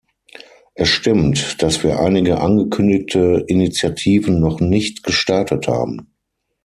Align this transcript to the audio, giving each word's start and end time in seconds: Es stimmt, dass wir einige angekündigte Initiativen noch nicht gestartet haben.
Es 0.73 0.89
stimmt, 0.89 1.61
dass 1.61 1.83
wir 1.83 1.99
einige 1.99 2.41
angekündigte 2.41 3.43
Initiativen 3.45 4.39
noch 4.39 4.59
nicht 4.59 5.03
gestartet 5.03 5.67
haben. 5.67 6.15